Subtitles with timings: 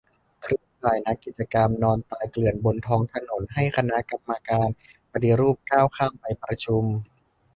[0.41, 4.67] เครือข่ายนักกิจกรรม นอนตายเกลื่อนบนท้องถนน ให้คณะกรรมการ
[5.11, 6.83] ปฏิรูปก้าวข้ามไปประชุม